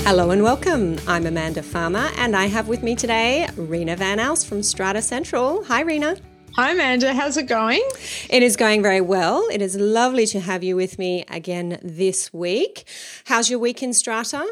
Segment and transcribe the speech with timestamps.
[0.04, 0.98] Hello and welcome.
[1.06, 5.62] I'm Amanda Farmer, and I have with me today Rena Van Aalst from Strata Central.
[5.64, 6.16] Hi, Rena.
[6.56, 7.14] Hi, Amanda.
[7.14, 7.80] How's it going?
[8.28, 9.46] It is going very well.
[9.52, 12.84] It is lovely to have you with me again this week.
[13.26, 14.44] How's your week in Strata?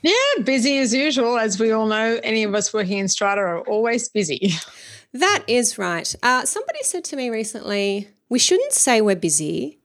[0.00, 1.38] Yeah, busy as usual.
[1.38, 4.54] As we all know, any of us working in Strata are always busy.
[5.12, 6.12] That is right.
[6.24, 9.78] Uh, somebody said to me recently, we shouldn't say we're busy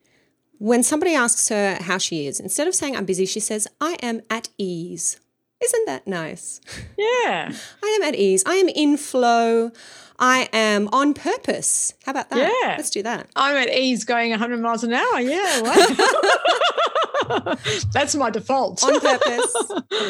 [0.60, 3.94] when somebody asks her how she is, instead of saying I'm busy, she says, I
[4.02, 5.20] am at ease.
[5.62, 6.62] Isn't that nice?
[6.98, 7.52] Yeah.
[7.84, 8.44] I am at ease.
[8.46, 9.72] I am in flow.
[10.20, 11.94] I am on purpose.
[12.06, 12.38] How about that?
[12.38, 12.76] Yeah.
[12.78, 13.28] Let's do that.
[13.36, 15.20] I'm at ease going 100 miles an hour.
[15.20, 15.62] Yeah.
[15.62, 17.56] Wow.
[17.94, 18.84] That's my default.
[18.84, 19.56] On purpose,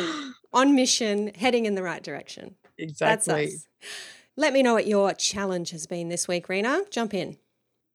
[0.54, 2.56] on mission, heading in the right direction.
[2.78, 3.52] exactly.
[4.36, 6.82] Let me know what your challenge has been this week, Rena.
[6.90, 7.38] Jump in.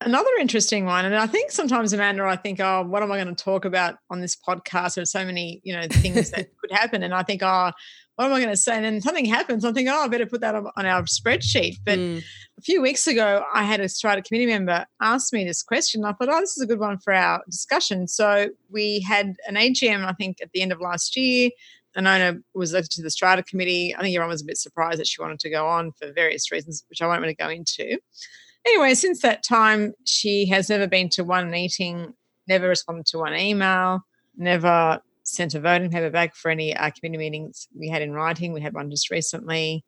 [0.05, 3.35] Another interesting one, and I think sometimes Amanda, I think, oh, what am I going
[3.35, 4.97] to talk about on this podcast?
[4.97, 7.73] There's so many, you know, things that could happen, and I think, oh,
[8.17, 8.77] what am I going to say?
[8.77, 9.65] And then something happens.
[9.65, 11.79] I think, oh, I better put that on, on our spreadsheet.
[11.85, 12.23] But Mm.
[12.59, 16.05] a few weeks ago, I had a Strata committee member ask me this question.
[16.05, 18.07] I thought, oh, this is a good one for our discussion.
[18.07, 21.51] So we had an AGM, I think, at the end of last year.
[21.97, 23.95] An owner was elected to the Strata committee.
[23.97, 26.53] I think everyone was a bit surprised that she wanted to go on for various
[26.53, 27.99] reasons, which I won't really go into.
[28.67, 32.15] Anyway, since that time, she has never been to one meeting,
[32.49, 34.05] never responded to one email,
[34.37, 38.53] never sent a voting paper back for any uh, committee meetings we had in writing.
[38.53, 39.85] We had one just recently.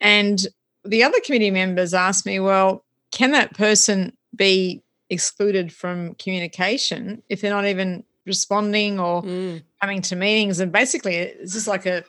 [0.00, 0.46] And
[0.84, 7.40] the other committee members asked me, well, can that person be excluded from communication if
[7.40, 9.62] they're not even responding or Mm.
[9.80, 10.60] coming to meetings?
[10.60, 12.04] And basically, it's just like a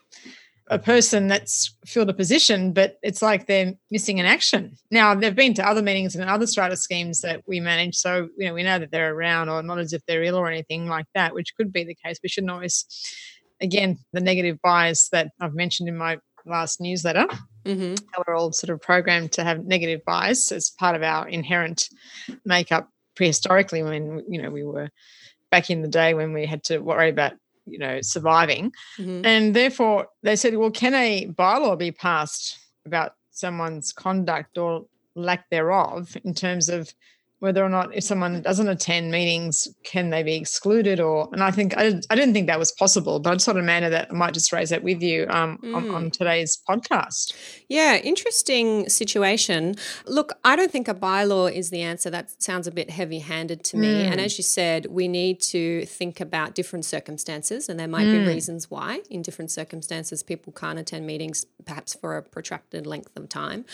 [0.69, 4.75] a person that's filled a position, but it's like they're missing an action.
[4.91, 8.47] Now they've been to other meetings and other strata schemes that we manage, so you
[8.47, 11.07] know we know that they're around, or not as if they're ill or anything like
[11.15, 12.19] that, which could be the case.
[12.21, 12.85] We shouldn't always,
[13.59, 17.27] again, the negative bias that I've mentioned in my last newsletter.
[17.65, 21.27] hmm How we're all sort of programmed to have negative bias as part of our
[21.27, 21.89] inherent
[22.45, 24.89] makeup prehistorically when you know we were
[25.51, 27.33] back in the day when we had to worry about
[27.69, 28.71] you know surviving.
[28.97, 34.85] Hmm and therefore, they said, well, can a bylaw be passed about someone's conduct or
[35.15, 36.93] lack thereof in terms of
[37.39, 40.99] whether or not if someone doesn't attend meetings, can they be excluded?
[40.99, 43.63] Or and I think I, I didn't think that was possible, but I sort of
[43.63, 46.11] manner that I might just raise that with you um, on, on mm.
[46.11, 47.33] today's podcast.
[47.69, 49.75] Yeah, interesting situation.
[50.05, 52.09] Look, I don't think a bylaw is the answer.
[52.09, 54.03] That sounds a bit heavy handed to me.
[54.03, 54.25] And mm.
[54.25, 58.27] as you said, we need to think about different circumstances, and there might be mm.
[58.27, 63.29] reasons why in different circumstances people can't attend meetings, perhaps for a protracted length of
[63.29, 63.65] time.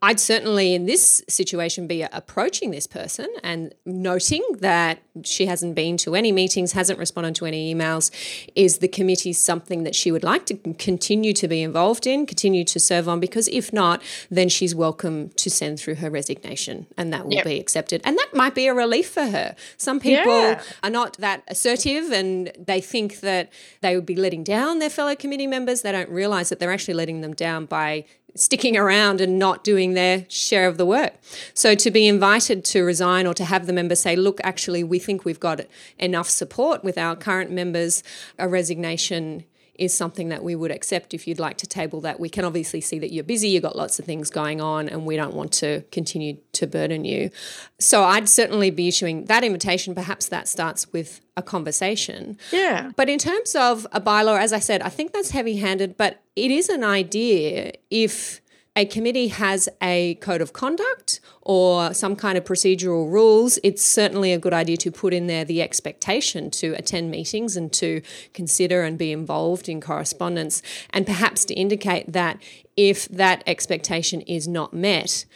[0.00, 3.11] I'd certainly, in this situation, be approaching this person
[3.42, 8.10] and noting that she hasn't been to any meetings, hasn't responded to any emails.
[8.54, 12.64] Is the committee something that she would like to continue to be involved in, continue
[12.64, 13.20] to serve on?
[13.20, 17.44] Because if not, then she's welcome to send through her resignation and that will Yep.
[17.44, 18.00] be accepted.
[18.04, 19.54] And that might be a relief for her.
[19.76, 20.62] Some people Yeah.
[20.82, 23.50] are not that assertive and they think that
[23.80, 25.82] they would be letting down their fellow committee members.
[25.82, 29.94] They don't realize that they're actually letting them down by sticking around and not doing
[29.94, 31.14] their share of the work.
[31.54, 34.98] So to be invited to resign or to have the member say, look, actually, we
[34.98, 35.60] think we've got
[35.98, 38.02] enough support with our current members,
[38.38, 39.44] a resignation
[39.74, 42.20] is something that we would accept if you'd like to table that.
[42.20, 45.06] We can obviously see that you're busy, you've got lots of things going on, and
[45.06, 47.30] we don't want to continue to burden you.
[47.78, 49.94] So I'd certainly be issuing that invitation.
[49.94, 52.36] Perhaps that starts with a conversation.
[52.50, 52.92] Yeah.
[52.96, 56.22] But in terms of a bylaw, as I said, I think that's heavy handed, but
[56.36, 58.41] it is an idea if
[58.74, 64.32] a committee has a code of conduct or some kind of procedural rules, it's certainly
[64.32, 68.00] a good idea to put in there the expectation to attend meetings and to
[68.32, 72.40] consider and be involved in correspondence, and perhaps to indicate that
[72.76, 75.26] if that expectation is not met,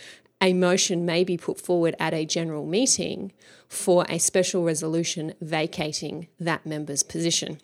[0.41, 3.33] a motion may be put forward at a general meeting
[3.69, 7.59] for a special resolution vacating that member's position.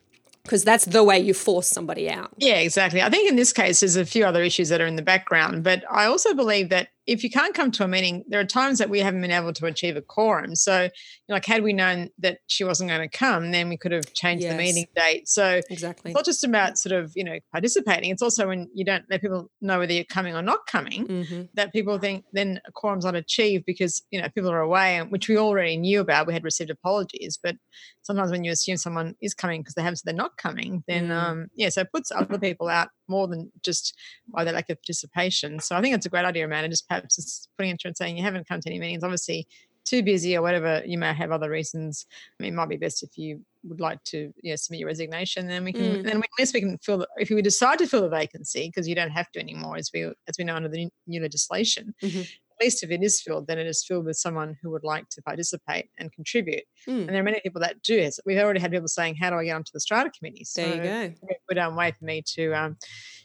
[0.45, 2.33] Because that's the way you force somebody out.
[2.37, 3.03] Yeah, exactly.
[3.03, 5.63] I think in this case, there's a few other issues that are in the background,
[5.63, 8.79] but I also believe that if you can't come to a meeting, there are times
[8.79, 10.55] that we haven't been able to achieve a quorum.
[10.55, 10.89] So,
[11.29, 14.45] like, had we known that she wasn't going to come, then we could have changed
[14.45, 14.53] yes.
[14.53, 15.29] the meeting date.
[15.29, 18.11] So, exactly, it's not just about sort of you know participating.
[18.11, 21.43] It's also when you don't let people know whether you're coming or not coming mm-hmm.
[21.55, 25.29] that people think then a quorum's not achieved because you know people are away, which
[25.29, 26.27] we already knew about.
[26.27, 27.57] We had received apologies, but
[28.03, 31.09] sometimes when you assume someone is coming because they haven't said they're not coming, then
[31.09, 31.17] mm.
[31.17, 33.95] um, yeah, so it puts other people out more than just
[34.29, 35.61] by their lack of participation.
[35.61, 36.69] So I think it's a great idea, Amanda.
[36.69, 39.47] Just perhaps just putting it and saying you haven't come to any meetings, obviously
[39.85, 42.07] too busy or whatever you may have other reasons.
[42.39, 45.65] I mean, it might be best if you would like to submit your resignation, then
[45.65, 46.05] we can mm.
[46.05, 48.69] then we, at least we can fill the, if we decide to fill the vacancy
[48.69, 51.95] because you don't have to anymore as we as we know under the new legislation.
[52.03, 52.23] Mm-hmm
[52.61, 55.23] least if it is filled, then it is filled with someone who would like to
[55.23, 56.65] participate and contribute.
[56.89, 57.01] Mm.
[57.01, 58.09] And there are many people that do.
[58.27, 61.05] We've already had people saying, "How do I get onto the strata committee?" So there
[61.05, 61.15] you go.
[61.49, 62.77] Good um, way for me to um,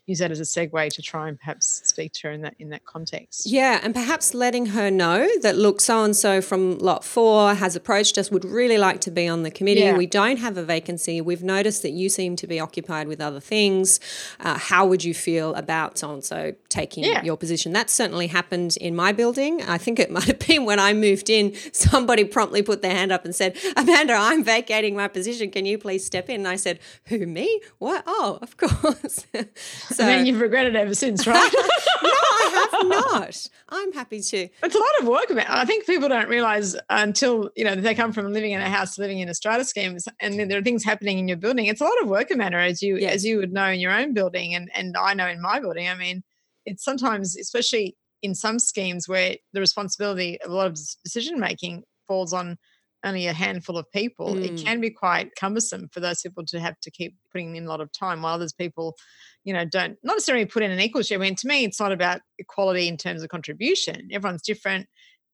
[0.08, 2.70] use that as a segue to try and perhaps speak to her in that in
[2.70, 3.46] that context.
[3.46, 7.76] Yeah, and perhaps letting her know that look, so and so from lot four has
[7.76, 9.82] approached us, would really like to be on the committee.
[9.82, 9.98] Yeah.
[9.98, 11.20] We don't have a vacancy.
[11.20, 14.00] We've noticed that you seem to be occupied with other things.
[14.40, 17.22] Uh, how would you feel about so and so taking yeah.
[17.24, 17.74] your position?
[17.74, 19.62] That certainly happened in my building.
[19.64, 21.54] I think it might have been when I moved in.
[21.74, 25.52] Somebody promptly put their hand up and said, "Amanda, I'm vacating my position.
[25.52, 27.62] Can you please step in?" And I said, "Who me?
[27.78, 28.04] What?
[28.08, 29.26] Oh, of course."
[29.98, 31.52] So, and then you've regretted it ever since, right?
[32.04, 33.48] no, I have not.
[33.70, 34.48] I'm happy to.
[34.62, 35.32] It's a lot of work.
[35.50, 39.00] I think people don't realize until you know they come from living in a house
[39.00, 41.66] living in a strata schemes, and then there are things happening in your building.
[41.66, 43.16] It's a lot of work, Amanda, as you yes.
[43.16, 45.90] as you would know in your own building, and and I know in my building.
[45.90, 46.24] I mean,
[46.68, 51.86] it's sometimes, especially in some schemes, where the responsibility of a lot of decision making
[52.08, 52.60] falls on
[53.08, 54.44] only a handful of people, mm.
[54.44, 57.70] it can be quite cumbersome for those people to have to keep putting in a
[57.70, 58.96] lot of time while others people,
[59.44, 61.18] you know, don't not necessarily put in an equal share.
[61.18, 64.10] I mean, to me, it's not about equality in terms of contribution.
[64.12, 64.88] Everyone's different.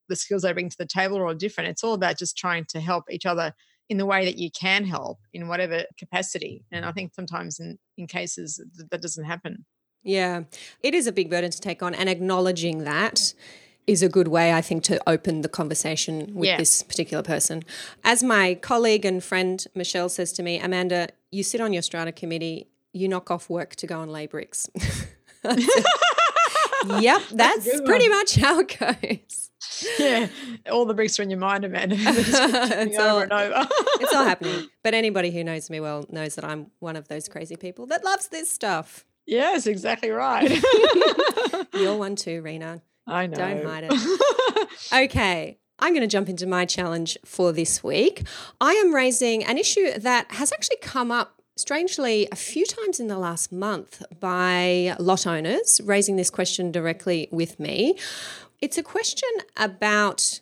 [0.08, 1.70] The skills they bring to the table are all different.
[1.70, 3.54] It's all about just trying to help each other
[3.88, 6.64] in the way that you can help in whatever capacity.
[6.72, 9.66] And I think sometimes in, in cases that doesn't happen.
[10.02, 10.42] Yeah,
[10.80, 13.32] it is a big burden to take on, and acknowledging that
[13.86, 16.56] is a good way, I think, to open the conversation with yeah.
[16.56, 17.64] this particular person.
[18.02, 22.12] As my colleague and friend Michelle says to me, Amanda, you sit on your strata
[22.12, 24.68] committee, you knock off work to go and lay bricks.
[25.44, 29.50] yep, that's, that's pretty much how it goes.
[29.98, 30.28] Yeah,
[30.70, 31.96] all the bricks are in your mind, Amanda.
[31.98, 33.20] it's, all,
[34.00, 34.68] it's all happening.
[34.82, 38.04] But anybody who knows me well knows that I'm one of those crazy people that
[38.04, 39.04] loves this stuff.
[39.26, 40.62] Yes, exactly right.
[41.74, 42.82] You're one too, Rena.
[43.06, 43.36] I know.
[43.36, 44.68] Don't hide it.
[45.10, 45.58] okay.
[45.78, 48.22] I'm going to jump into my challenge for this week.
[48.60, 53.06] I am raising an issue that has actually come up strangely a few times in
[53.06, 57.96] the last month by lot owners raising this question directly with me.
[58.60, 60.40] It's a question about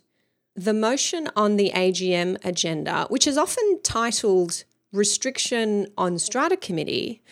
[0.55, 7.23] the motion on the AGM agenda, which is often titled Restriction on Strata Committee,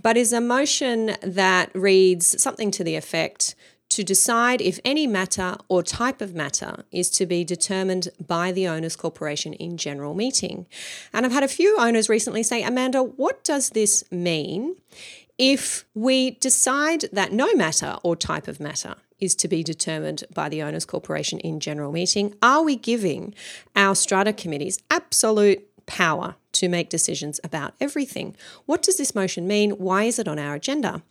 [0.00, 3.54] but is a motion that reads something to the effect
[3.90, 8.66] to decide if any matter or type of matter is to be determined by the
[8.66, 10.66] owners corporation in general meeting.
[11.12, 14.76] And I've had a few owners recently say, Amanda, what does this mean
[15.38, 20.48] if we decide that no matter or type of matter is to be determined by
[20.48, 22.34] the owners corporation in general meeting?
[22.42, 23.34] Are we giving
[23.74, 28.36] our strata committees absolute power to make decisions about everything.
[28.66, 29.72] What does this motion mean?
[29.72, 31.02] Why is it on our agenda?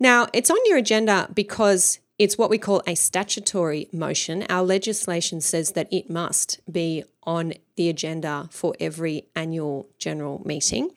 [0.00, 4.44] Now, it's on your agenda because it's what we call a statutory motion.
[4.48, 10.90] Our legislation says that it must be on the agenda for every annual general meeting.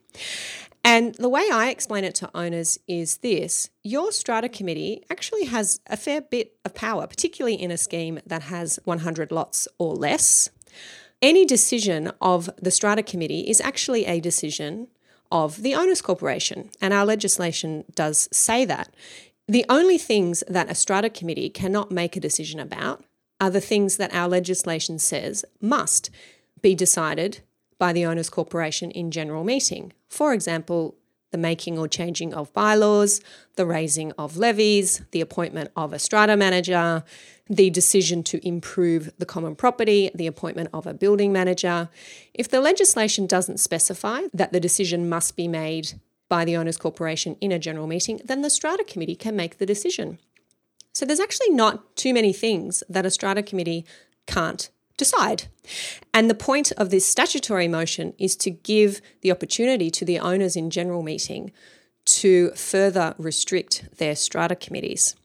[0.84, 5.82] And the way I explain it to owners is this your strata committee actually has
[5.88, 10.50] a fair bit of power, particularly in a scheme that has 100 lots or less.
[11.22, 14.88] Any decision of the strata committee is actually a decision
[15.32, 18.90] of the owners corporation, and our legislation does say that.
[19.50, 23.04] The only things that a strata committee cannot make a decision about
[23.42, 26.12] are the things that our legislation says must
[26.62, 27.40] be decided
[27.80, 29.92] by the owners corporation in general meeting.
[30.08, 30.98] For example,
[31.32, 33.22] the making or changing of bylaws,
[33.56, 37.04] the raising of levies, the appointment of a strata manager,
[37.50, 41.90] the decision to improve the common property, the appointment of a building manager.
[42.36, 47.36] If the legislation doesn't specify that the decision must be made by the owners corporation
[47.42, 50.20] in a general meeting, then the strata committee can make the decision.
[50.94, 53.86] So there's actually not too many things that a strata committee
[54.28, 55.46] can't decide.
[56.14, 60.56] And the point of this statutory motion is to give the opportunity to the owners
[60.56, 61.52] in general meeting
[62.06, 65.16] to further restrict their strata committees.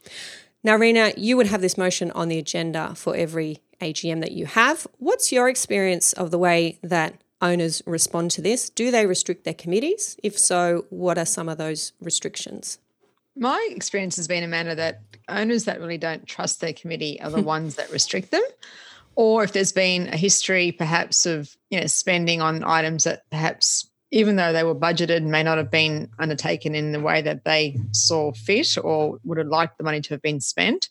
[0.62, 4.46] Now, Rena, you would have this motion on the agenda for every AGM that you
[4.46, 4.86] have.
[4.98, 8.70] What's your experience of the way that owners respond to this?
[8.70, 10.16] Do they restrict their committees?
[10.22, 12.78] If so, what are some of those restrictions?
[13.36, 17.30] My experience has been a manner that owners that really don't trust their committee are
[17.30, 18.42] the ones that restrict them.
[19.16, 23.88] Or if there's been a history perhaps of you know spending on items that perhaps
[24.14, 27.76] even though they were budgeted, may not have been undertaken in the way that they
[27.90, 30.88] saw fit or would have liked the money to have been spent.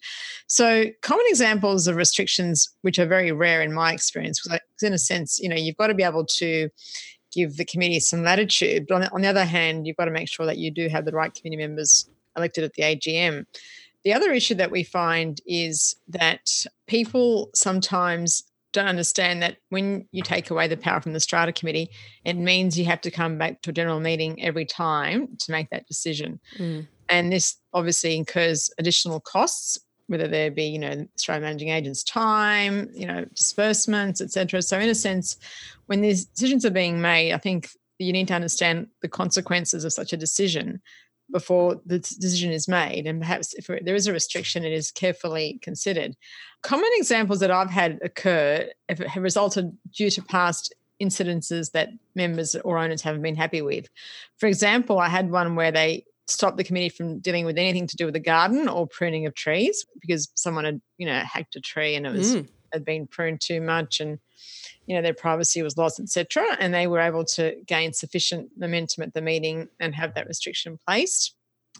[0.47, 4.97] So, common examples of restrictions, which are very rare in my experience, because in a
[4.97, 6.67] sense, you know, you've got to be able to
[7.31, 8.87] give the committee some latitude.
[8.89, 10.89] But on the, on the other hand, you've got to make sure that you do
[10.89, 13.45] have the right committee members elected at the AGM.
[14.03, 20.21] The other issue that we find is that people sometimes don't understand that when you
[20.21, 21.89] take away the power from the strata committee,
[22.25, 25.69] it means you have to come back to a general meeting every time to make
[25.69, 26.39] that decision.
[26.57, 26.87] Mm.
[27.07, 29.77] And this obviously incurs additional costs,
[30.07, 34.61] whether there be, you know, strata managing agents' time, you know, disbursements, etc.
[34.61, 35.37] So in a sense,
[35.85, 39.93] when these decisions are being made, I think you need to understand the consequences of
[39.93, 40.81] such a decision
[41.31, 43.07] before the decision is made.
[43.07, 46.15] And perhaps if there is a restriction, it is carefully considered.
[46.61, 52.77] Common examples that I've had occur have resulted due to past incidences that members or
[52.77, 53.87] owners haven't been happy with.
[54.37, 57.97] For example, I had one where they stopped the committee from dealing with anything to
[57.97, 61.61] do with the garden or pruning of trees because someone had, you know, hacked a
[61.61, 62.47] tree and it was mm.
[62.71, 64.19] had been pruned too much and
[64.85, 69.03] you know their privacy was lost etc and they were able to gain sufficient momentum
[69.03, 71.35] at the meeting and have that restriction placed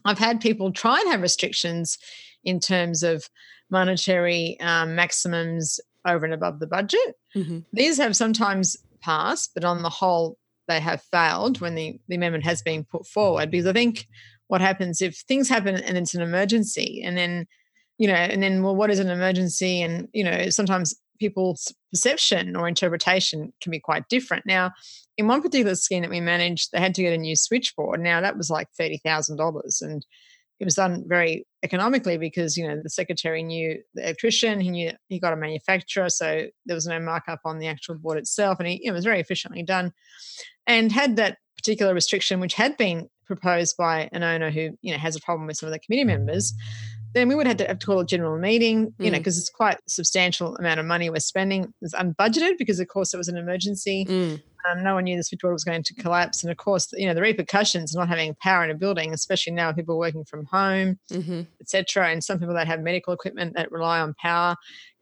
[0.06, 1.98] i've had people try and have restrictions
[2.44, 3.30] in terms of
[3.72, 7.16] monetary um, maximums over and above the budget.
[7.36, 7.60] Mm-hmm.
[7.72, 12.46] these have sometimes passed but on the whole they have failed when the, the amendment
[12.46, 14.08] has been put forward because i think
[14.48, 17.48] what happens if things happen and it's an emergency and then
[17.98, 19.82] you know and then well what is an emergency?
[19.82, 24.46] And you know sometimes people's perception or interpretation can be quite different.
[24.46, 24.72] Now,
[25.18, 28.02] in one particular scheme that we managed, they had to get a new switchboard.
[28.02, 30.06] Now, that was like $30,000 and
[30.60, 34.92] it was done very economically because, you know, the secretary knew the electrician, he knew
[35.08, 38.68] he got a manufacturer, so there was no markup on the actual board itself and
[38.68, 39.92] he, it was very efficiently done.
[40.66, 45.00] And had that particular restriction, which had been proposed by an owner who, you know,
[45.00, 46.54] has a problem with some of the committee members,
[47.14, 49.12] then we would have to, have to call a general meeting, you mm.
[49.12, 51.74] know, because it's quite a substantial amount of money we're spending.
[51.82, 54.06] It's unbudgeted because, of course, it was an emergency.
[54.06, 54.42] Mm.
[54.70, 56.42] Um, no one knew the switchboard was going to collapse.
[56.42, 59.54] And of course, you know, the repercussions of not having power in a building, especially
[59.54, 61.42] now people working from home, mm-hmm.
[61.62, 62.10] etc.
[62.10, 64.56] And some people that have medical equipment that rely on power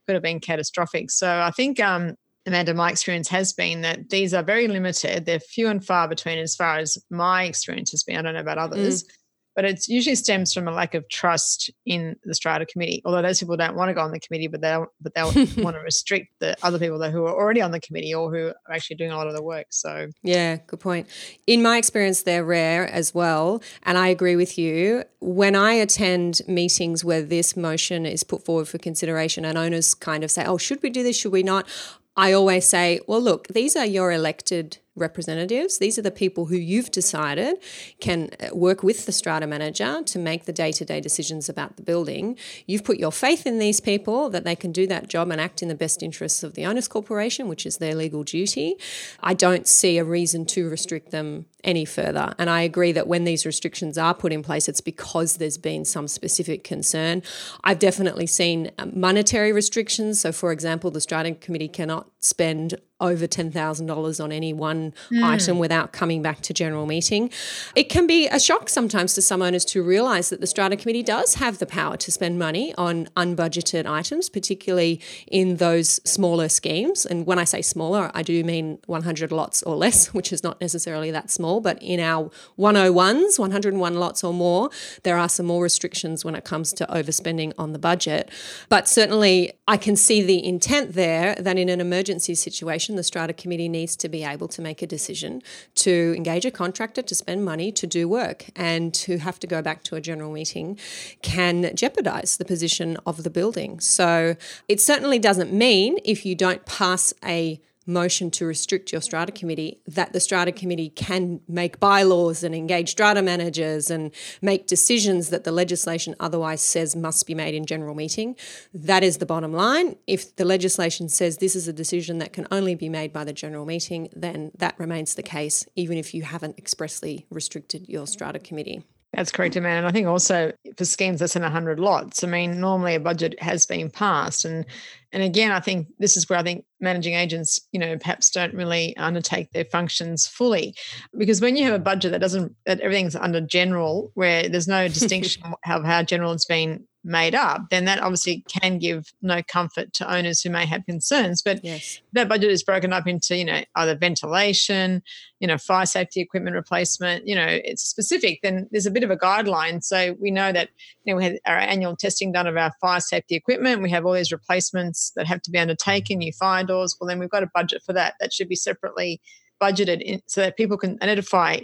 [0.06, 1.12] could have been catastrophic.
[1.12, 2.16] So I think, um,
[2.48, 5.26] Amanda, my experience has been that these are very limited.
[5.28, 8.18] They're few and far between as far as my experience has been.
[8.18, 9.04] I don't know about others.
[9.04, 9.08] Mm
[9.56, 13.02] but it usually stems from a lack of trust in the strata committee.
[13.06, 15.76] Although those people don't want to go on the committee, but they but they'll want
[15.76, 18.74] to restrict the other people that who are already on the committee or who are
[18.74, 19.68] actually doing a lot of the work.
[19.70, 21.08] So yeah, good point.
[21.48, 25.04] In my experience, they're rare as well, and I agree with you.
[25.20, 30.24] When I attend meetings where this motion is put forward for consideration, and owners kind
[30.24, 31.18] of say, "Oh, should we do this?
[31.18, 31.68] Should we not?"
[32.16, 35.78] I always say, "Well, look, these are your elected." Representatives.
[35.78, 37.58] These are the people who you've decided
[38.00, 41.78] can uh, work with the strata manager to make the day to day decisions about
[41.78, 42.38] the building.
[42.66, 45.62] You've put your faith in these people that they can do that job and act
[45.62, 48.76] in the best interests of the owners corporation, which is their legal duty.
[49.22, 52.34] I don't see a reason to restrict them any further.
[52.38, 55.86] And I agree that when these restrictions are put in place, it's because there's been
[55.86, 57.24] some specific concern.
[57.64, 60.20] I've definitely seen uh, monetary restrictions.
[60.20, 65.24] So, for example, the strata committee cannot spend over $10,000 on any one mm.
[65.24, 67.30] item without coming back to general meeting.
[67.76, 71.04] It can be a shock sometimes to some owners to realise that the strata committee
[71.04, 77.06] does have the power to spend money on unbudgeted items, particularly in those smaller schemes.
[77.06, 80.60] And when I say smaller, I do mean 100 lots or less, which is not
[80.62, 84.70] necessarily that small, but in our 101s, 101 lots or more,
[85.04, 88.30] there are some more restrictions when it comes to overspending on the budget.
[88.70, 93.34] But certainly, I can see the intent there that in an emergency situation, the strata
[93.34, 95.42] committee needs to be able to make a decision
[95.76, 99.62] to engage a contractor to spend money to do work and to have to go
[99.62, 100.78] back to a general meeting
[101.24, 103.80] can jeopardize the position of the building.
[103.80, 104.36] So
[104.68, 109.82] it certainly doesn't mean if you don't pass a motion to restrict your strata committee
[109.88, 114.12] that the strata committee can make bylaws and engage strata managers and
[114.42, 118.36] make decisions that the legislation otherwise says must be made in general meeting.
[118.74, 119.96] That is the bottom line.
[120.08, 123.34] If the legislation says this is a decision that can only be made by the
[123.34, 128.40] general meeting then that remains the case even if you haven't expressly restricted your strata
[128.40, 128.84] committee
[129.14, 129.80] That's correct, Amanda.
[129.80, 133.42] And I think also for schemes less than 100 lots, I mean, normally a budget
[133.42, 134.46] has been passed.
[134.46, 134.66] And
[135.12, 138.54] and again, I think this is where I think managing agents, you know, perhaps don't
[138.54, 140.74] really undertake their functions fully.
[141.18, 144.88] Because when you have a budget that doesn't, that everything's under general, where there's no
[144.88, 149.92] distinction of how general it's been made up, then that obviously can give no comfort
[149.94, 151.42] to owners who may have concerns.
[151.42, 152.00] But yes.
[152.14, 155.02] that budget is broken up into, you know, either ventilation,
[155.40, 159.10] you know, fire safety equipment replacement, you know, it's specific, then there's a bit of
[159.10, 159.84] a guideline.
[159.84, 160.70] So we know that,
[161.04, 163.82] you know, we had our annual testing done of our fire safety equipment.
[163.82, 166.96] We have all these replacements that have to be undertaken, new fire doors.
[167.00, 168.14] Well, then we've got a budget for that.
[168.20, 169.22] That should be separately
[169.60, 171.60] budgeted in, so that people can identify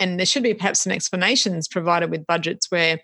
[0.00, 2.98] and there should be perhaps some explanations provided with budgets where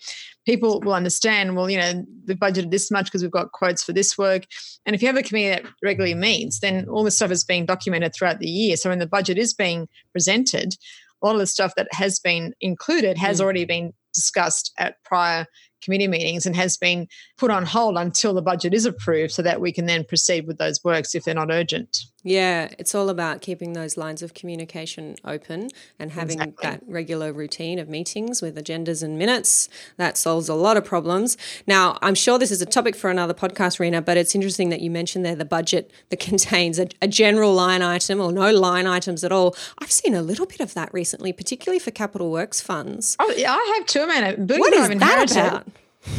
[0.47, 3.93] people will understand well you know the budgeted this much because we've got quotes for
[3.93, 4.45] this work
[4.85, 7.67] and if you have a committee that regularly meets then all this stuff is being
[7.67, 10.75] documented throughout the year so when the budget is being presented
[11.23, 13.45] a lot of the stuff that has been included has mm.
[13.45, 15.47] already been discussed at prior
[15.87, 17.07] committee meetings and has been
[17.38, 20.59] put on hold until the budget is approved so that we can then proceed with
[20.59, 22.05] those works if they're not urgent.
[22.26, 26.71] Yeah, it's all about keeping those lines of communication open and having exactly.
[26.71, 29.69] that regular routine of meetings with agendas and minutes.
[29.97, 31.37] That solves a lot of problems.
[31.69, 34.81] Now, I'm sure this is a topic for another podcast, Rena, but it's interesting that
[34.81, 38.88] you mentioned there the budget that contains a, a general line item or no line
[38.88, 39.55] items at all.
[39.78, 43.16] I've seen a little bit of that recently, particularly for capital works funds.
[43.21, 44.49] Oh, yeah, I have too, man.
[44.49, 45.69] What is that about?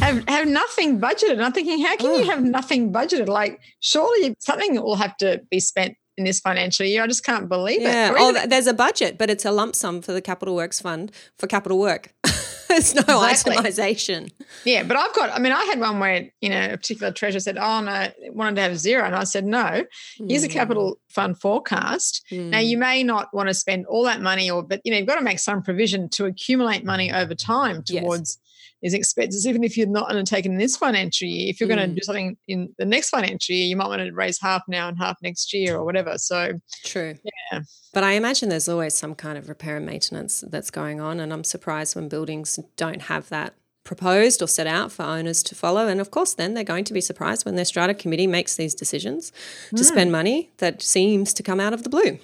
[0.00, 1.32] Have have nothing budgeted.
[1.32, 3.28] And I'm thinking, how can you have nothing budgeted?
[3.28, 7.02] Like, surely something will have to be spent in this financial year.
[7.02, 8.10] I just can't believe yeah.
[8.10, 8.16] it.
[8.18, 11.46] Oh, there's a budget, but it's a lump sum for the Capital Works Fund for
[11.46, 12.12] capital work.
[12.68, 13.56] There's no exactly.
[13.56, 14.30] itemization.
[14.66, 17.40] Yeah, but I've got, I mean, I had one where, you know, a particular treasurer
[17.40, 19.04] said, oh, no, wanted to have zero.
[19.04, 19.84] And I said, no,
[20.18, 20.46] here's mm.
[20.46, 22.26] a capital fund forecast.
[22.30, 22.50] Mm.
[22.50, 25.06] Now, you may not want to spend all that money, or, but, you know, you've
[25.06, 28.38] got to make some provision to accumulate money over time towards.
[28.80, 31.50] Is expenses, even if you're not undertaken in this financial year.
[31.50, 31.76] If you're mm.
[31.76, 34.62] going to do something in the next financial year, you might want to raise half
[34.68, 36.16] now and half next year or whatever.
[36.16, 37.14] So true.
[37.52, 37.60] Yeah.
[37.92, 41.18] But I imagine there's always some kind of repair and maintenance that's going on.
[41.18, 45.54] And I'm surprised when buildings don't have that proposed or set out for owners to
[45.54, 45.88] follow.
[45.88, 48.74] And of course, then they're going to be surprised when their strata committee makes these
[48.74, 49.32] decisions
[49.70, 49.84] to mm.
[49.84, 52.18] spend money that seems to come out of the blue.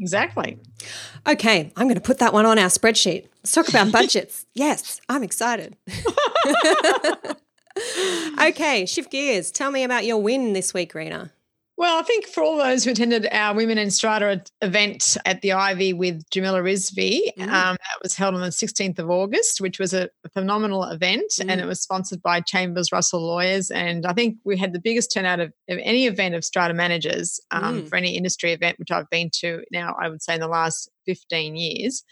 [0.00, 0.58] Exactly.
[1.28, 3.26] Okay, I'm going to put that one on our spreadsheet.
[3.36, 4.46] Let's talk about budgets.
[4.54, 5.76] yes, I'm excited.
[8.42, 9.50] okay, shift gears.
[9.50, 11.32] Tell me about your win this week, Rena.
[11.80, 15.54] Well, I think for all those who attended our Women in Strata event at the
[15.54, 17.42] Ivy with Jamila Rizvi, mm.
[17.44, 21.46] um, that was held on the 16th of August, which was a, phenomenal event mm.
[21.48, 23.70] and it was sponsored by Chambers Russell Lawyers.
[23.70, 27.40] And I think we had the biggest turnout of, of any event of strata managers
[27.50, 27.88] um, mm.
[27.88, 30.90] for any industry event, which I've been to now, I would say, in the last
[31.06, 32.04] 15 years.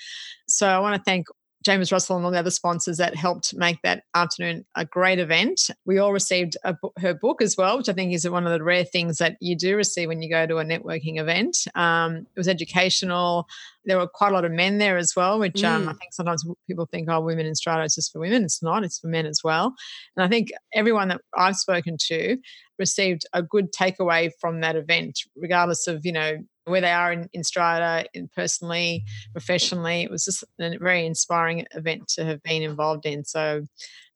[0.48, 1.26] So I want to thank
[1.68, 5.68] James Russell and all the other sponsors that helped make that afternoon a great event.
[5.84, 8.84] We all received her book as well, which I think is one of the rare
[8.84, 11.66] things that you do receive when you go to a networking event.
[11.74, 13.46] Um, it was educational.
[13.88, 15.88] There were quite a lot of men there as well, which um, mm.
[15.88, 18.44] I think sometimes people think, oh, women in strata is just for women.
[18.44, 19.74] It's not, it's for men as well.
[20.16, 22.36] And I think everyone that I've spoken to
[22.78, 27.28] received a good takeaway from that event, regardless of, you know, where they are in,
[27.32, 30.02] in strata, in personally, professionally.
[30.02, 33.24] It was just a very inspiring event to have been involved in.
[33.24, 33.64] So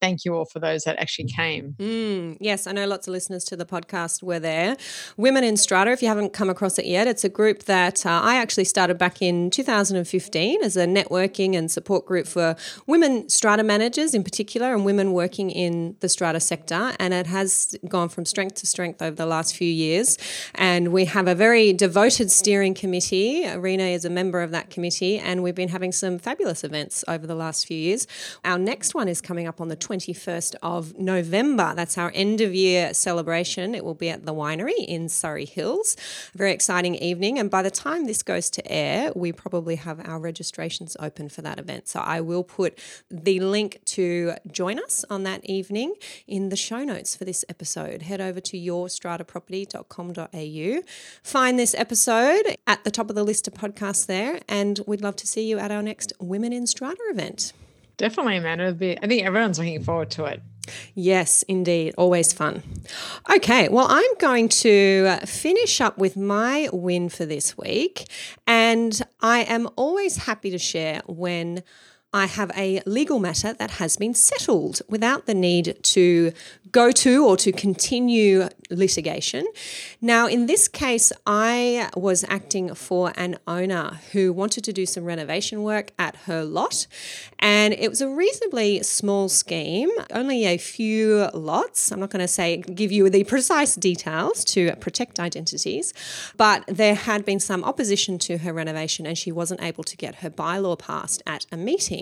[0.02, 1.76] thank you all for those that actually came.
[1.78, 4.76] Mm, yes, I know lots of listeners to the podcast were there.
[5.16, 8.20] Women in Strata, if you haven't come across it yet, it's a group that uh,
[8.22, 12.56] I actually started back in 2015 as a networking and support group for
[12.88, 16.94] women strata managers in particular and women working in the strata sector.
[16.98, 20.18] And it has gone from strength to strength over the last few years.
[20.56, 23.46] And we have a very devoted steering committee.
[23.56, 27.24] Rena is a member of that committee, and we've been having some fabulous events over
[27.24, 28.08] the last few years.
[28.44, 31.74] Our next one is coming up on the 21st of November.
[31.76, 33.74] That's our end of year celebration.
[33.74, 35.98] It will be at the winery in Surry Hills.
[36.35, 37.38] A very exciting evening.
[37.38, 41.42] And by the time this goes to air, we probably have our registrations open for
[41.42, 41.88] that event.
[41.88, 42.78] So I will put
[43.11, 45.92] the link to join us on that evening
[46.26, 48.00] in the show notes for this episode.
[48.02, 50.83] Head over to yourstrataproperty.com.au.
[51.22, 55.16] Find this episode at the top of the list of podcasts there, and we'd love
[55.16, 57.52] to see you at our next Women in Strata event.
[58.02, 58.58] Definitely, man.
[58.58, 60.42] It'll be, I think everyone's looking forward to it.
[60.92, 61.94] Yes, indeed.
[61.96, 62.64] Always fun.
[63.32, 68.08] Okay, well, I'm going to finish up with my win for this week.
[68.44, 71.62] And I am always happy to share when
[72.14, 76.33] I have a legal matter that has been settled without the need to
[76.70, 79.46] go to or to continue litigation.
[80.01, 85.05] Now, in this case, I was acting for an owner who wanted to do some
[85.05, 86.87] renovation work at her lot,
[87.38, 91.92] and it was a reasonably small scheme, only a few lots.
[91.92, 95.92] I'm not going to say give you the precise details to protect identities,
[96.37, 100.16] but there had been some opposition to her renovation, and she wasn't able to get
[100.16, 102.01] her bylaw passed at a meeting.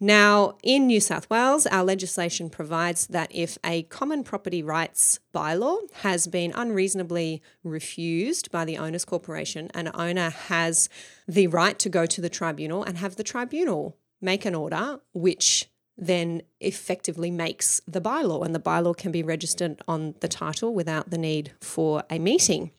[0.00, 5.78] Now, in New South Wales, our legislation provides that if a common property rights bylaw
[6.02, 10.88] has been unreasonably refused by the owners corporation, an owner has
[11.26, 15.68] the right to go to the tribunal and have the tribunal make an order which
[15.98, 21.10] then effectively makes the bylaw and the bylaw can be registered on the title without
[21.10, 22.70] the need for a meeting.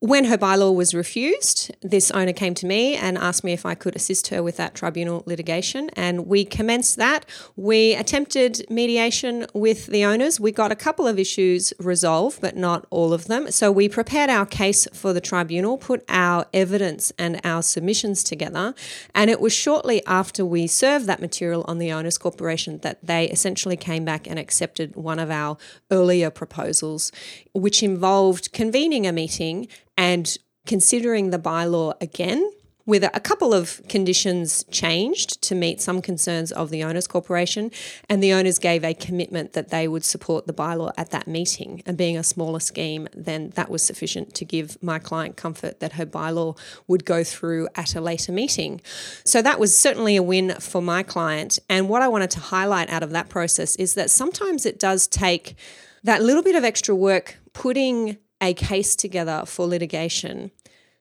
[0.00, 3.74] When her bylaw was refused, this owner came to me and asked me if I
[3.74, 7.24] could assist her with that tribunal litigation, and we commenced that.
[7.56, 10.38] We attempted mediation with the owners.
[10.38, 13.50] We got a couple of issues resolved, but not all of them.
[13.50, 18.74] So we prepared our case for the tribunal, put our evidence and our submissions together,
[19.14, 23.30] and it was shortly after we served that material on the owners corporation that they
[23.30, 25.56] essentially came back and accepted one of our
[25.90, 27.12] earlier proposals,
[27.54, 32.50] which involved convening a meeting and considering the bylaw again
[32.86, 37.70] with a couple of conditions changed to meet some concerns of the owners corporation
[38.08, 41.82] and the owners gave a commitment that they would support the bylaw at that meeting.
[41.84, 45.94] And being a smaller scheme then that was sufficient to give my client comfort that
[45.94, 46.56] her bylaw
[46.86, 48.80] would go through at a later meeting.
[49.24, 51.58] So that was certainly a win for my client.
[51.68, 55.08] And what i wanted to highlight out of that process is that sometimes it does
[55.08, 55.56] take
[56.04, 60.52] that little bit of extra work putting a case together for litigation,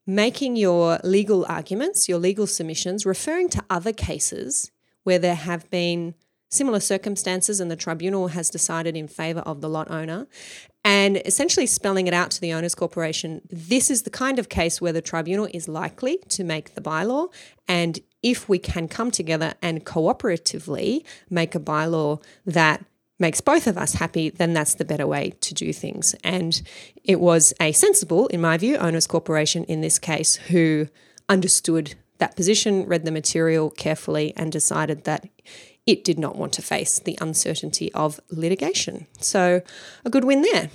[0.08, 4.72] making your legal arguments, your legal submissions, referring to other cases
[5.04, 6.16] where there have been
[6.50, 10.26] similar circumstances and the tribunal has decided in favour of the lot owner,
[10.84, 14.80] and essentially spelling it out to the owners corporation this is the kind of case
[14.80, 17.28] where the tribunal is likely to make the bylaw
[17.68, 22.86] and if we can come together and cooperatively make a bylaw that
[23.20, 26.16] makes both of us happy, then that's the better way to do things.
[26.24, 26.62] And
[27.04, 30.88] it was a sensible, in my view, owners corporation in this case who
[31.30, 35.28] understood that position, read the material carefully, and decided that
[35.86, 39.08] it did not want to face the uncertainty of litigation.
[39.20, 39.62] So,
[40.04, 40.70] a good win there.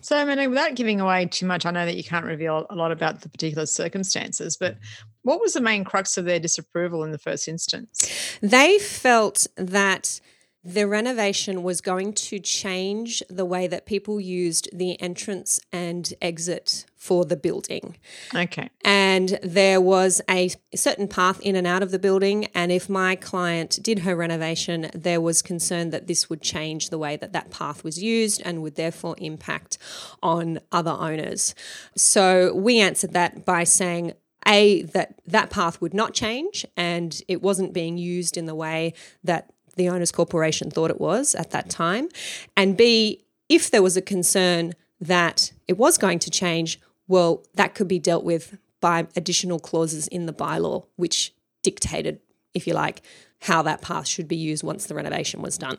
[0.00, 2.74] So, I mean, without giving away too much, I know that you can't reveal a
[2.74, 4.76] lot about the particular circumstances, but
[5.22, 8.38] what was the main crux of their disapproval in the first instance?
[8.42, 10.20] They felt that
[10.64, 16.86] the renovation was going to change the way that people used the entrance and exit
[16.96, 17.98] for the building.
[18.34, 18.70] Okay.
[18.82, 22.46] And there was a certain path in and out of the building.
[22.54, 26.98] And if my client did her renovation, there was concern that this would change the
[26.98, 29.76] way that that path was used and would therefore impact
[30.22, 31.54] on other owners.
[31.94, 34.14] So we answered that by saying,
[34.46, 38.92] a that that path would not change and it wasn't being used in the way
[39.22, 42.08] that the owners corporation thought it was at that time,
[42.56, 47.74] and B, if there was a concern that it was going to change, well, that
[47.74, 52.20] could be dealt with by additional clauses in the bylaw, which dictated,
[52.54, 53.02] if you like,
[53.44, 55.76] how that path should be used once the renovation was done.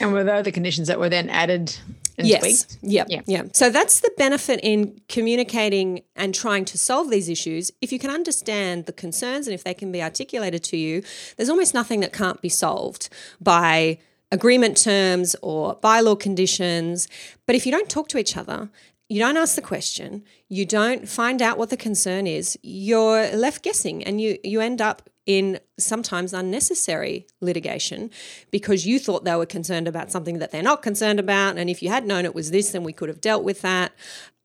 [0.00, 1.74] And were there the conditions that were then added
[2.18, 2.78] yes.
[2.82, 3.04] Yeah.
[3.26, 3.44] Yeah.
[3.54, 7.70] So that's the benefit in communicating and trying to solve these issues.
[7.80, 11.02] If you can understand the concerns and if they can be articulated to you,
[11.36, 13.08] there's almost nothing that can't be solved
[13.40, 13.98] by
[14.30, 17.08] agreement terms or bylaw conditions.
[17.46, 18.68] But if you don't talk to each other
[19.08, 23.62] you don't ask the question, you don't find out what the concern is, you're left
[23.62, 28.10] guessing and you you end up in sometimes unnecessary litigation
[28.50, 31.58] because you thought they were concerned about something that they're not concerned about.
[31.58, 33.92] And if you had known it was this, then we could have dealt with that.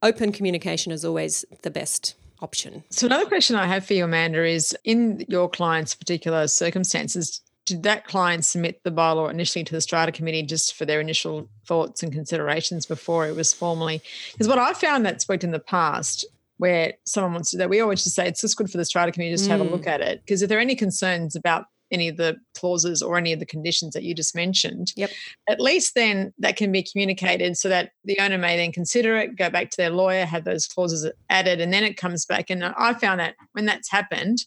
[0.02, 2.82] Open communication is always the best option.
[2.90, 7.84] So, another question I have for you, Amanda, is in your client's particular circumstances, did
[7.84, 12.02] that client submit the bylaw initially to the strata committee just for their initial thoughts
[12.02, 16.26] and considerations before it was formally because what i found that's worked in the past
[16.62, 18.84] where someone wants to do that, we always just say it's just good for the
[18.84, 19.88] strata community just to have a look mm.
[19.88, 20.20] at it.
[20.20, 23.46] Because if there are any concerns about any of the clauses or any of the
[23.46, 25.10] conditions that you just mentioned, yep.
[25.48, 29.36] at least then that can be communicated so that the owner may then consider it,
[29.36, 32.50] go back to their lawyer, have those clauses added, and then it comes back.
[32.50, 34.38] And I found that when that's happened,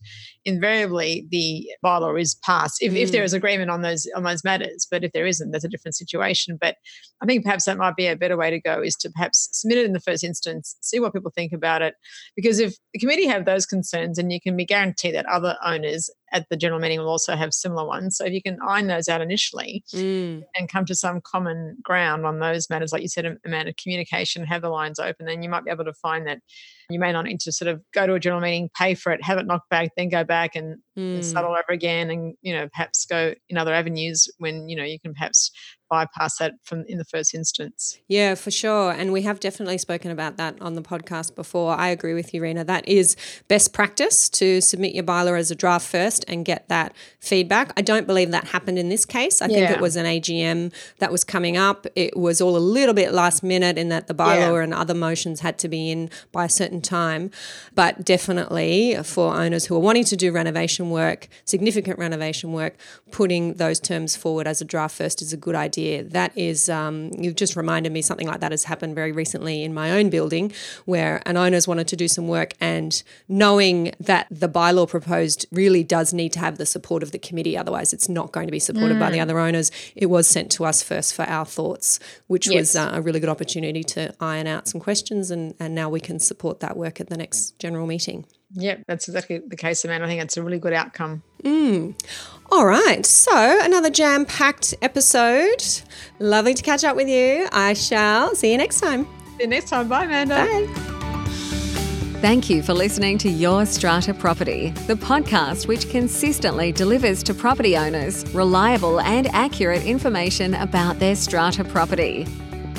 [0.44, 2.98] invariably the bylaw is passed if, mm.
[2.98, 3.34] if there mm.
[3.34, 4.88] agreement on those on those matters.
[4.90, 6.58] But if there isn't, that's a different situation.
[6.60, 6.78] But
[7.22, 9.80] I think perhaps that might be a better way to go is to perhaps submit
[9.80, 11.96] it in the first instance, see what people think about it.
[12.36, 16.10] Because if the committee have those concerns, and you can be guaranteed that other owners
[16.36, 18.18] at the general meeting will also have similar ones.
[18.18, 20.44] So if you can iron those out initially Mm.
[20.56, 23.38] and come to some common ground on those matters, like you said, of
[23.82, 26.40] communication, have the lines open, then you might be able to find that
[26.90, 29.24] you may not need to sort of go to a general meeting, pay for it,
[29.24, 31.22] have it knocked back, then go back and, Mm.
[31.22, 34.86] start all over again, and you know perhaps go in other avenues when you know
[34.86, 35.52] you can perhaps
[35.90, 38.00] bypass that from in the first instance.
[38.08, 38.92] Yeah, for sure.
[38.92, 41.76] And we have definitely spoken about that on the podcast before.
[41.76, 42.64] I agree with you, Rena.
[42.64, 43.16] That is
[43.50, 47.74] best practice to submit your bylaw as a draft first and get that feedback.
[47.78, 49.42] I don't believe that happened in this case.
[49.42, 51.86] I think it was an AGM that was coming up.
[51.96, 54.64] It was all a little bit last minute in that the bylaw Yeah.
[54.64, 57.32] and other motions had to be in by a certain time.
[57.74, 62.78] But definitely for owners who are wanting to do renovation work, significant renovation work,
[63.12, 66.04] putting those terms forward as a draft first is a good idea.
[66.04, 69.74] That is, um, you've just reminded me something like that has happened very recently in
[69.74, 70.52] my own building
[70.86, 75.84] where an owner's wanted to do some work and knowing that the bylaw proposed really
[75.84, 78.60] does need to have the support of the committee, otherwise it's not going to be
[78.60, 79.72] supported by the other owners.
[79.96, 83.30] It was sent to us first for our thoughts, which was uh, a really good
[83.30, 87.08] opportunity to iron out some questions and, and now we can support that work at
[87.08, 87.60] the next mm.
[87.60, 88.26] general meeting.
[88.54, 90.06] Yep, that's exactly the case, Amanda.
[90.06, 91.24] I think it's a really good outcome.
[91.44, 92.00] Mm.
[92.52, 95.64] All right, so another jam packed episode.
[96.20, 97.48] Lovely to catch up with you.
[97.52, 99.06] I shall see you next time.
[99.38, 99.90] See you next time.
[99.90, 100.36] Bye, Amanda.
[100.36, 100.92] Bye.
[102.22, 107.78] Thank you for listening to Your Strata Property, the podcast which consistently delivers to property
[107.78, 112.26] owners reliable and accurate information about their strata property.